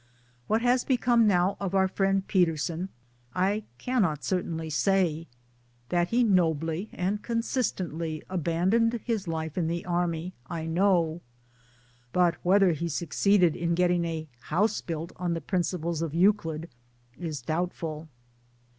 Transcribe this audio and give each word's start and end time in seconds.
What 0.47 0.63
has 0.63 0.83
become 0.83 1.27
now 1.27 1.57
of 1.59 1.75
our 1.75 1.87
friend 1.87 2.27
Peterson 2.27 2.89
I 3.35 3.65
cannot 3.77 4.23
certainly 4.23 4.71
say. 4.71 5.27
That 5.89 6.07
he 6.07 6.23
nobly 6.23 6.89
and 6.91 7.21
consistently 7.21 8.23
abandoned 8.27 8.99
his 9.05 9.27
life 9.27 9.59
in 9.59 9.67
the 9.67 9.85
army 9.85 10.33
I 10.49 10.65
know; 10.65 11.21
but 12.13 12.37
whether 12.41 12.71
he 12.71 12.89
succeeded 12.89 13.55
in 13.55 13.75
getting 13.75 14.03
a 14.05 14.27
house 14.39 14.81
built 14.81 15.11
on 15.17 15.35
the 15.35 15.39
Principles 15.39 16.01
of 16.01 16.15
Euclid 16.15 16.67
is 17.19 17.43
doubtful. 17.43 18.07